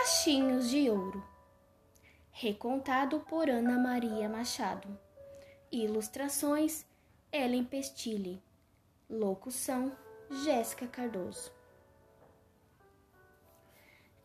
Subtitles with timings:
[0.00, 1.22] Cachinhos de Ouro.
[2.30, 4.88] Recontado por Ana Maria Machado.
[5.70, 6.86] Ilustrações
[7.30, 8.42] Ellen Pestile.
[9.10, 9.92] Locução
[10.42, 11.52] Jéssica Cardoso.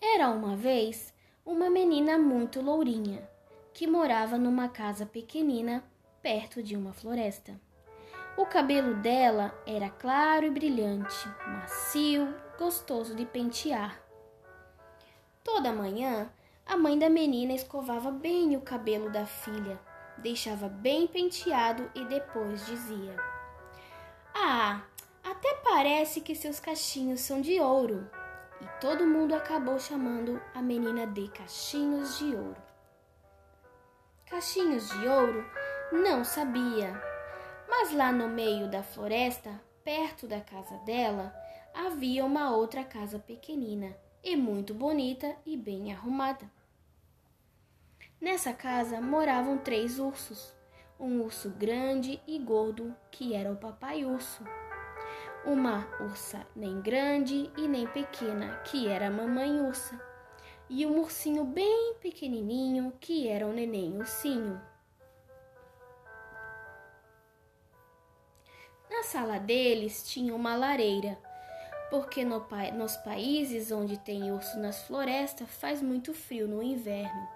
[0.02, 1.14] Era uma vez
[1.46, 3.30] uma menina muito lourinha
[3.74, 5.84] que morava numa casa pequenina
[6.22, 7.60] perto de uma floresta.
[8.38, 14.05] O cabelo dela era claro e brilhante, macio, gostoso de pentear.
[15.46, 16.28] Toda manhã,
[16.66, 19.80] a mãe da menina escovava bem o cabelo da filha,
[20.18, 23.16] deixava bem penteado e depois dizia:
[24.34, 24.82] Ah,
[25.24, 28.10] até parece que seus cachinhos são de ouro.
[28.60, 32.64] E todo mundo acabou chamando a menina de Cachinhos de Ouro.
[34.26, 35.46] Cachinhos de Ouro
[35.92, 37.00] não sabia,
[37.70, 41.36] mas lá no meio da floresta, perto da casa dela,
[41.74, 46.50] havia uma outra casa pequenina e muito bonita e bem arrumada.
[48.20, 50.52] Nessa casa moravam três ursos:
[51.00, 54.44] um urso grande e gordo, que era o papai urso,
[55.46, 60.02] uma ursa nem grande e nem pequena, que era a mamãe ursa,
[60.68, 64.60] e um ursinho bem pequenininho, que era o neném ursinho.
[68.90, 71.16] Na sala deles tinha uma lareira
[71.90, 77.28] porque no, nos países onde tem urso nas florestas faz muito frio no inverno.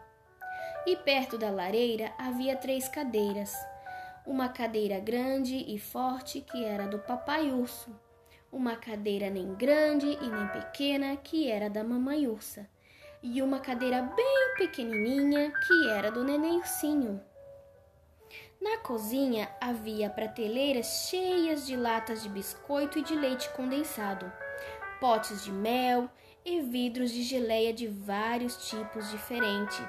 [0.86, 3.53] E perto da lareira havia três cadeiras.
[4.25, 7.95] Uma cadeira grande e forte que era do papai urso,
[8.52, 12.67] uma cadeira nem grande e nem pequena que era da mamãe ursa,
[13.22, 17.22] e uma cadeira bem pequenininha que era do neném ursinho.
[18.61, 24.29] Na cozinha havia prateleiras cheias de latas de biscoito e de leite condensado,
[24.99, 26.09] potes de mel
[26.43, 29.81] e vidros de geleia de vários tipos diferentes.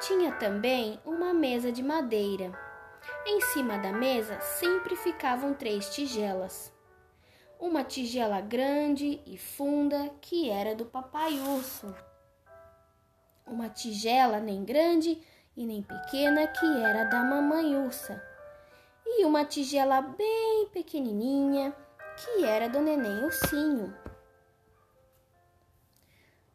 [0.00, 2.52] Tinha também uma mesa de madeira.
[3.24, 6.72] Em cima da mesa sempre ficavam três tigelas.
[7.58, 11.94] Uma tigela grande e funda que era do papai urso.
[13.46, 15.22] Uma tigela nem grande
[15.56, 18.22] e nem pequena que era da mamãe ursa,
[19.04, 21.74] e uma tigela bem pequenininha
[22.16, 23.94] que era do neném ursinho.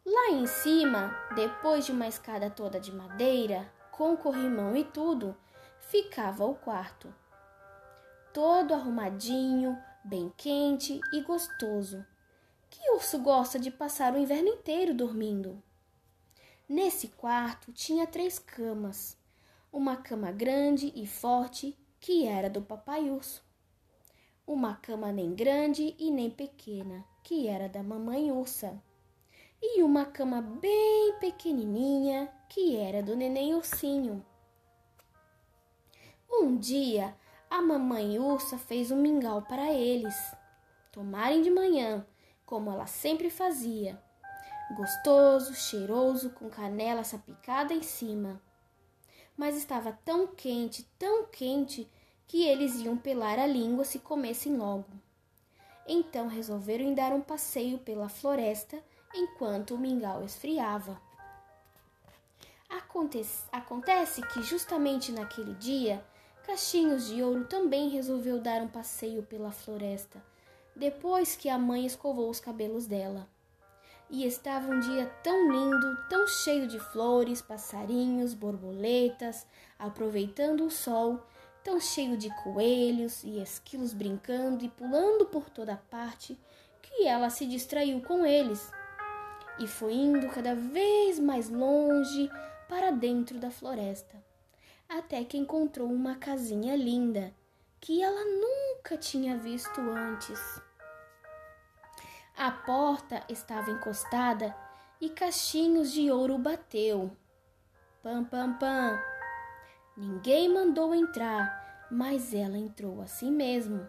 [0.04, 5.36] Lá em cima, depois de uma escada toda de madeira, com corrimão e tudo,
[5.78, 7.14] ficava o quarto.
[8.32, 12.04] Todo arrumadinho, bem quente e gostoso.
[12.68, 15.62] Que urso gosta de passar o inverno inteiro dormindo?
[16.72, 19.18] Nesse quarto tinha três camas.
[19.70, 23.44] Uma cama grande e forte, que era do papai urso.
[24.46, 28.82] Uma cama nem grande e nem pequena, que era da mamãe ursa.
[29.60, 34.24] E uma cama bem pequenininha, que era do neném ursinho.
[36.30, 37.14] Um dia,
[37.50, 40.16] a mamãe ursa fez um mingau para eles
[40.90, 42.06] tomarem de manhã,
[42.46, 44.02] como ela sempre fazia
[44.74, 48.40] gostoso, cheiroso, com canela sapicada em cima.
[49.36, 51.90] Mas estava tão quente, tão quente,
[52.26, 54.86] que eles iam pelar a língua se comessem logo.
[55.86, 58.82] Então resolveram dar um passeio pela floresta
[59.14, 61.00] enquanto o mingau esfriava.
[62.68, 66.02] Acontece, acontece que justamente naquele dia,
[66.46, 70.22] Cachinhos de Ouro também resolveu dar um passeio pela floresta,
[70.74, 73.28] depois que a mãe escovou os cabelos dela.
[74.12, 79.46] E estava um dia tão lindo, tão cheio de flores, passarinhos, borboletas,
[79.78, 81.26] aproveitando o sol,
[81.64, 86.38] tão cheio de coelhos e esquilos brincando e pulando por toda parte,
[86.82, 88.70] que ela se distraiu com eles
[89.58, 92.30] e foi indo cada vez mais longe
[92.68, 94.22] para dentro da floresta,
[94.88, 97.32] até que encontrou uma casinha linda
[97.80, 100.38] que ela nunca tinha visto antes.
[102.36, 104.56] A porta estava encostada
[105.00, 107.14] e cachinhos de ouro bateu.
[108.02, 108.98] Pam, pam, pam.
[109.96, 113.86] Ninguém mandou entrar, mas ela entrou assim mesmo.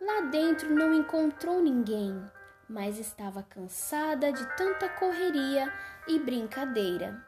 [0.00, 2.24] Lá dentro não encontrou ninguém,
[2.66, 5.70] mas estava cansada de tanta correria
[6.08, 7.24] e brincadeira.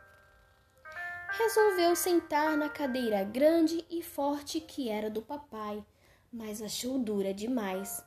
[1.29, 5.85] Resolveu sentar na cadeira grande e forte que era do papai,
[6.33, 8.03] mas achou dura demais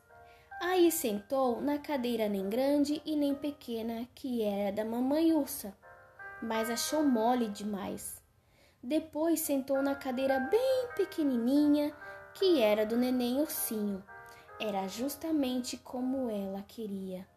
[0.62, 5.76] Aí sentou na cadeira nem grande e nem pequena, que era da mamãe ursa,
[6.42, 8.22] mas achou mole demais.
[8.82, 11.94] Depois sentou na cadeira bem pequenininha,
[12.34, 14.04] que era do neném ursinho.
[14.60, 17.28] Era justamente como ela queria.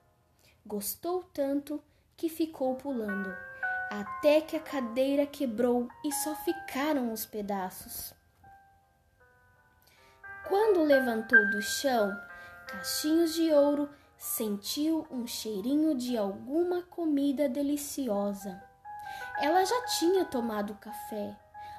[0.65, 1.82] Gostou tanto
[2.17, 3.35] que ficou pulando.
[3.91, 8.12] até que a cadeira quebrou e só ficaram os pedaços.
[10.47, 12.11] Quando levantou do chão,
[12.69, 13.88] Cachinhos de Ouro
[14.19, 18.62] sentiu um cheirinho de alguma comida deliciosa.
[19.41, 21.35] Ela já tinha tomado café,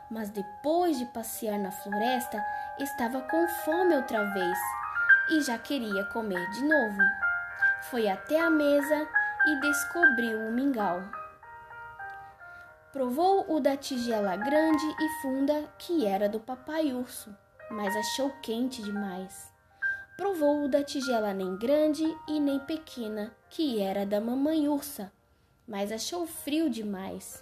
[0.09, 2.43] mas depois de passear na floresta,
[2.79, 4.57] estava com fome outra vez
[5.29, 7.01] e já queria comer de novo.
[7.91, 9.07] Foi até a mesa
[9.45, 11.03] e descobriu o mingau.
[12.91, 17.35] Provou o da tigela grande e funda que era do papai urso,
[17.69, 19.58] mas achou quente demais.
[20.19, 25.13] Provou o da tigela nem grande e nem pequena, que era da mamãe ursa,
[25.65, 27.41] mas achou frio demais.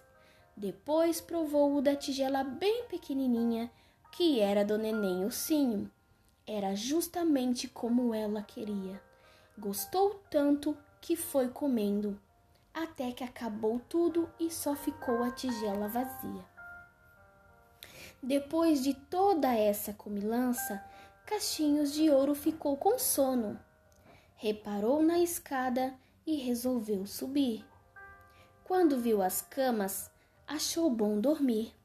[0.55, 3.71] Depois provou o da tigela bem pequenininha,
[4.11, 5.89] que era do neném ursinho.
[6.45, 9.01] Era justamente como ela queria.
[9.57, 12.15] Gostou tanto que foi comendo
[12.71, 16.45] até que acabou tudo e só ficou a tigela vazia.
[18.21, 20.79] Depois de toda essa comilança,
[21.27, 23.59] Cachinhos de Ouro ficou com sono.
[24.37, 25.93] Reparou na escada
[26.25, 27.65] e resolveu subir.
[28.63, 30.09] Quando viu as camas,
[30.47, 31.75] achou bom dormir.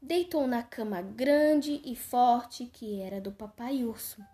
[0.00, 4.24] Deitou na cama grande e forte que era do papai urso,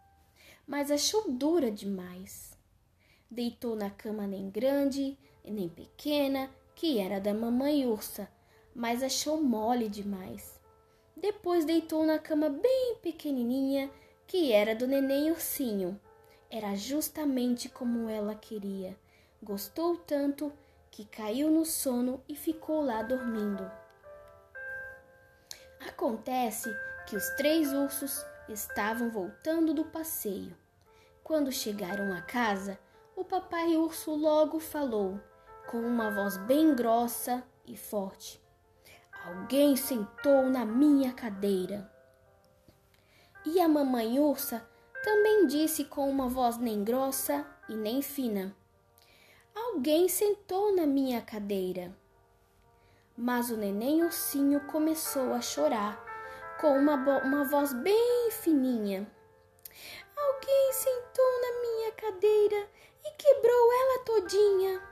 [0.65, 2.57] mas achou dura demais.
[3.29, 8.31] Deitou na cama nem grande nem pequena, que era da mamãe ursa,
[8.73, 10.58] mas achou mole demais.
[11.21, 13.91] Depois deitou na cama bem pequenininha,
[14.25, 16.01] que era do neném ursinho.
[16.49, 18.97] Era justamente como ela queria.
[19.43, 20.53] Gostou tanto
[20.93, 23.69] que caiu no sono e ficou lá dormindo.
[25.89, 26.73] Acontece
[27.09, 30.57] que os três ursos estavam voltando do passeio.
[31.25, 32.79] Quando chegaram à casa,
[33.17, 35.21] o papai urso logo falou:
[35.67, 38.41] com uma voz bem grossa e forte.
[39.25, 41.91] Alguém sentou na minha cadeira.
[43.45, 44.67] E a mamãe ursa
[45.03, 48.55] também disse com uma voz nem grossa e nem fina:
[49.55, 51.95] Alguém sentou na minha cadeira.
[53.17, 56.05] Mas o neném ursinho começou a chorar
[56.61, 59.11] com uma, uma voz bem fininha.
[60.17, 62.69] Alguém sentou na minha cadeira
[63.05, 64.83] e quebrou ela todinha.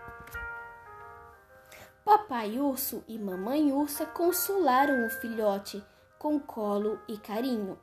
[2.06, 5.84] Papai urso e mamãe ursa consolaram o filhote
[6.20, 7.76] com colo e carinho.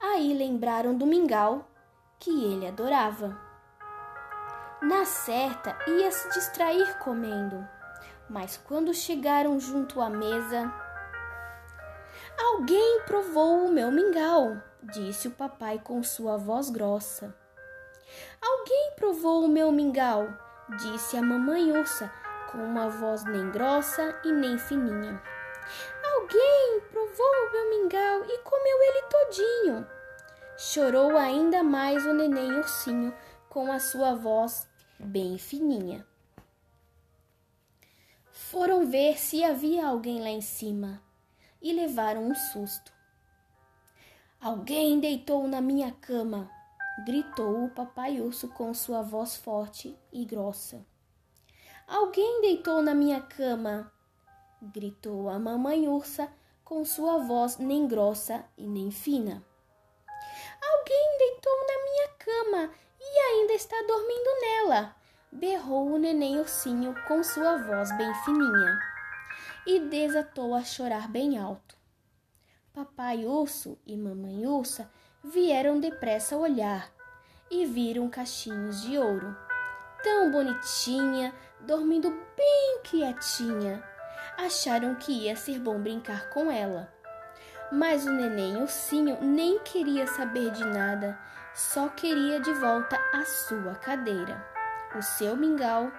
[0.00, 1.66] Aí lembraram do mingau
[2.20, 3.36] que ele adorava.
[4.80, 7.66] Na certa ia se distrair comendo,
[8.30, 10.72] mas quando chegaram junto à mesa,
[12.38, 17.34] Alguém provou o meu mingau, disse o papai com sua voz grossa.
[18.40, 20.28] Alguém provou o meu mingau,
[20.78, 22.12] disse a mamãe ursa
[22.50, 25.22] com uma voz nem grossa e nem fininha.
[26.14, 29.86] Alguém provou o meu mingau e comeu ele todinho.
[30.56, 33.14] Chorou ainda mais o neném ursinho
[33.48, 36.06] com a sua voz bem fininha.
[38.30, 41.02] Foram ver se havia alguém lá em cima
[41.60, 42.92] e levaram um susto.
[44.40, 46.50] Alguém deitou na minha cama,
[47.04, 50.86] gritou o papai urso com sua voz forte e grossa.
[51.86, 53.92] Alguém deitou na minha cama!
[54.60, 56.28] gritou a mamãe ursa
[56.64, 59.44] com sua voz nem grossa e nem fina.
[60.60, 64.96] Alguém deitou na minha cama e ainda está dormindo nela!
[65.30, 68.78] berrou o neném ursinho com sua voz bem fininha
[69.66, 71.76] e desatou a chorar bem alto.
[72.72, 74.90] Papai urso e mamãe ursa
[75.22, 76.92] vieram depressa olhar
[77.50, 79.45] e viram cachinhos de ouro.
[80.06, 83.82] Tão bonitinha, dormindo bem quietinha.
[84.38, 86.88] Acharam que ia ser bom brincar com ela.
[87.72, 91.18] Mas o neném ursinho nem queria saber de nada,
[91.52, 94.46] só queria de volta a sua cadeira,
[94.94, 95.90] o seu mingau,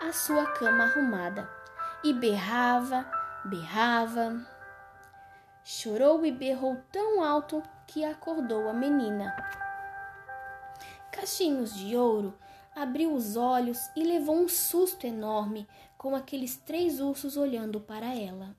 [0.00, 1.50] a sua cama arrumada.
[2.04, 3.04] E berrava,
[3.44, 4.46] berrava.
[5.64, 9.34] Chorou e berrou tão alto que acordou a menina.
[11.10, 12.38] Cachinhos de ouro
[12.76, 15.66] abriu os olhos e levou um susto enorme
[15.96, 18.54] com aqueles três ursos olhando para ela.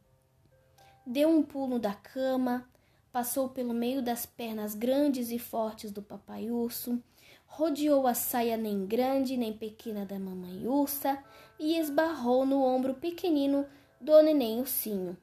[1.05, 2.67] Deu um pulo da cama,
[3.11, 7.01] passou pelo meio das pernas grandes e fortes do papai urso,
[7.45, 11.23] rodeou a saia nem grande nem pequena da mamãe ursa
[11.59, 13.67] e esbarrou no ombro pequenino
[14.01, 15.15] do neném ursinho,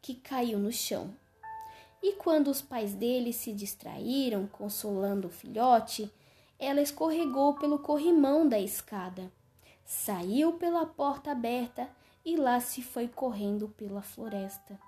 [0.00, 1.14] que caiu no chão.
[2.02, 6.10] E quando os pais dele se distraíram consolando o filhote,
[6.58, 9.32] ela escorregou pelo corrimão da escada,
[9.84, 11.88] saiu pela porta aberta
[12.24, 14.78] e lá se foi correndo pela floresta.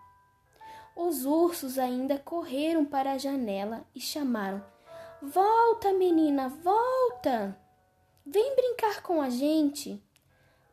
[0.96, 4.62] Os ursos ainda correram para a janela e chamaram:
[5.22, 7.56] Volta, menina, volta!
[8.26, 10.02] Vem brincar com a gente!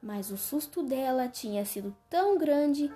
[0.02, 2.92] Mas o susto dela tinha sido tão grande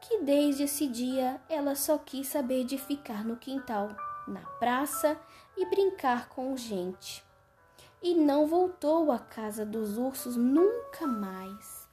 [0.00, 3.88] que desde esse dia ela só quis saber de ficar no quintal,
[4.28, 5.18] na praça
[5.56, 7.25] e brincar com gente.
[8.02, 11.85] E não voltou à casa dos ursos nunca mais.